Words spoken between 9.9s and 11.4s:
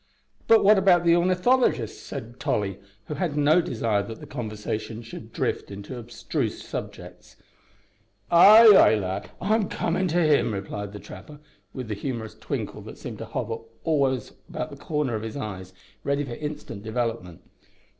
to him," replied the trapper,